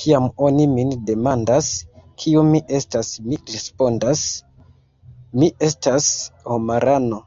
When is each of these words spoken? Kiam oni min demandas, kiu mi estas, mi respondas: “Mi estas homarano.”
Kiam 0.00 0.24
oni 0.48 0.66
min 0.72 0.90
demandas, 1.10 1.70
kiu 2.24 2.44
mi 2.50 2.60
estas, 2.80 3.14
mi 3.30 3.40
respondas: 3.54 4.26
“Mi 5.42 5.50
estas 5.70 6.12
homarano.” 6.52 7.24